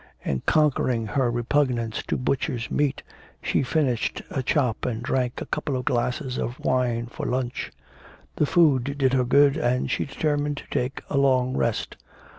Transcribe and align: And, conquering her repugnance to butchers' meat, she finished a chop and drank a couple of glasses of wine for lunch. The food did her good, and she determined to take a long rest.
And, 0.25 0.43
conquering 0.47 1.05
her 1.05 1.29
repugnance 1.29 2.01
to 2.07 2.17
butchers' 2.17 2.71
meat, 2.71 3.03
she 3.39 3.61
finished 3.61 4.23
a 4.31 4.41
chop 4.41 4.83
and 4.83 5.03
drank 5.03 5.39
a 5.39 5.45
couple 5.45 5.77
of 5.77 5.85
glasses 5.85 6.39
of 6.39 6.59
wine 6.59 7.05
for 7.05 7.27
lunch. 7.27 7.71
The 8.37 8.47
food 8.47 8.97
did 8.97 9.13
her 9.13 9.25
good, 9.25 9.57
and 9.57 9.91
she 9.91 10.05
determined 10.05 10.57
to 10.57 10.63
take 10.71 11.03
a 11.11 11.17
long 11.19 11.55
rest. 11.55 11.97